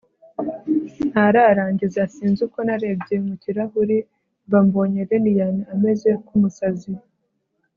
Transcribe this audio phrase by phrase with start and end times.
[1.09, 3.97] ntararangiza sinzi uko narebye mukirahuri
[4.47, 6.91] mba mbonye lilian ameze kumusazi